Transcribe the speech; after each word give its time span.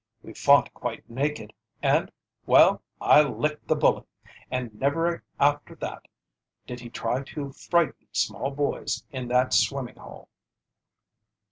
We 0.23 0.33
fought 0.33 0.73
quite 0.73 1.07
naked, 1.07 1.53
and 1.83 2.11
well, 2.47 2.81
I 2.99 3.21
licked 3.21 3.67
the 3.67 3.75
bully, 3.75 4.03
and 4.49 4.73
never 4.73 5.23
after 5.39 5.75
that 5.75 6.07
did 6.65 6.79
he 6.79 6.89
try 6.89 7.21
to 7.21 7.51
frighten 7.51 8.07
small 8.11 8.49
boys 8.49 9.03
in 9.11 9.27
that 9.27 9.53
swimming 9.53 9.97
hole. 9.97 10.29